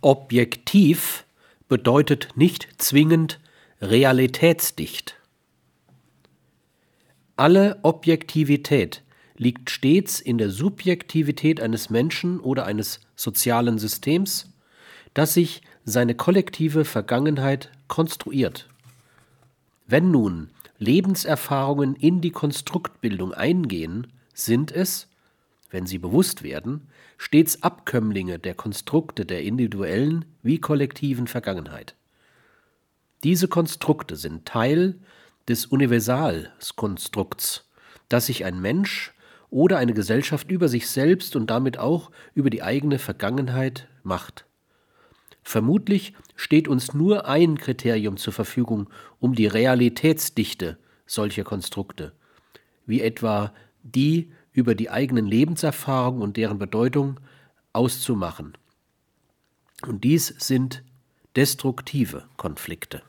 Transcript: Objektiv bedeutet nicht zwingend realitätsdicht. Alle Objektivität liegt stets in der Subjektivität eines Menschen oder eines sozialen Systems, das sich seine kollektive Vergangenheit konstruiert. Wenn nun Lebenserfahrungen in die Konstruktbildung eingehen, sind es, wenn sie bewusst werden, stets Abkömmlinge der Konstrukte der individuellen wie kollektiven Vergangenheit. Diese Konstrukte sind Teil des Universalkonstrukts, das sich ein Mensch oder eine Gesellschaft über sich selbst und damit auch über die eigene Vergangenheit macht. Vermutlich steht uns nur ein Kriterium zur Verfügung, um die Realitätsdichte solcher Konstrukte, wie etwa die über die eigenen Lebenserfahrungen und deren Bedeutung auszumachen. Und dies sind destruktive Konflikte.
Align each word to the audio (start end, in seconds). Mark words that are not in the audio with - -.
Objektiv 0.00 1.24
bedeutet 1.68 2.28
nicht 2.36 2.68
zwingend 2.78 3.40
realitätsdicht. 3.80 5.16
Alle 7.36 7.78
Objektivität 7.82 9.02
liegt 9.36 9.70
stets 9.70 10.20
in 10.20 10.38
der 10.38 10.50
Subjektivität 10.50 11.60
eines 11.60 11.90
Menschen 11.90 12.40
oder 12.40 12.64
eines 12.64 13.00
sozialen 13.14 13.78
Systems, 13.78 14.52
das 15.12 15.34
sich 15.34 15.62
seine 15.84 16.14
kollektive 16.14 16.84
Vergangenheit 16.84 17.70
konstruiert. 17.88 18.68
Wenn 19.86 20.10
nun 20.10 20.50
Lebenserfahrungen 20.78 21.94
in 21.94 22.20
die 22.20 22.32
Konstruktbildung 22.32 23.32
eingehen, 23.32 24.08
sind 24.34 24.72
es, 24.72 25.08
wenn 25.70 25.86
sie 25.86 25.98
bewusst 25.98 26.42
werden, 26.42 26.88
stets 27.18 27.62
Abkömmlinge 27.62 28.38
der 28.38 28.54
Konstrukte 28.54 29.26
der 29.26 29.42
individuellen 29.42 30.24
wie 30.42 30.60
kollektiven 30.60 31.26
Vergangenheit. 31.26 31.96
Diese 33.24 33.48
Konstrukte 33.48 34.16
sind 34.16 34.46
Teil 34.46 34.98
des 35.48 35.66
Universalkonstrukts, 35.66 37.68
das 38.08 38.26
sich 38.26 38.44
ein 38.44 38.60
Mensch 38.60 39.12
oder 39.50 39.78
eine 39.78 39.94
Gesellschaft 39.94 40.50
über 40.50 40.68
sich 40.68 40.88
selbst 40.88 41.36
und 41.36 41.50
damit 41.50 41.78
auch 41.78 42.10
über 42.34 42.50
die 42.50 42.62
eigene 42.62 42.98
Vergangenheit 42.98 43.88
macht. 44.02 44.44
Vermutlich 45.42 46.14
steht 46.34 46.68
uns 46.68 46.92
nur 46.92 47.28
ein 47.28 47.56
Kriterium 47.56 48.16
zur 48.16 48.32
Verfügung, 48.32 48.90
um 49.20 49.34
die 49.34 49.46
Realitätsdichte 49.46 50.76
solcher 51.06 51.44
Konstrukte, 51.44 52.12
wie 52.84 53.00
etwa 53.00 53.54
die 53.84 54.32
über 54.56 54.74
die 54.74 54.90
eigenen 54.90 55.26
Lebenserfahrungen 55.26 56.22
und 56.22 56.36
deren 56.38 56.58
Bedeutung 56.58 57.20
auszumachen. 57.74 58.56
Und 59.86 60.02
dies 60.02 60.28
sind 60.38 60.82
destruktive 61.36 62.24
Konflikte. 62.38 63.02